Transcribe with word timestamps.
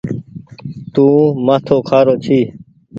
تو 0.93 1.05
مآٿو 1.45 1.77
کآرو 1.89 2.13
ڇي۔ 2.23 2.39